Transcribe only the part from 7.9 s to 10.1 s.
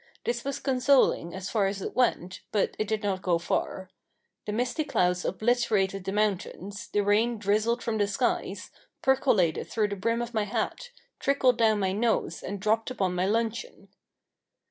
the skies, percolated through the